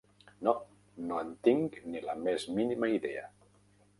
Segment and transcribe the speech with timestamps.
[0.45, 0.53] No,
[1.09, 3.25] no en tinc ni la més mínima idea.